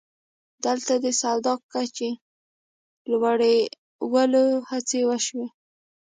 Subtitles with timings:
[0.65, 2.09] دلته د سواد کچې
[3.09, 5.47] لوړولو هڅې وشوې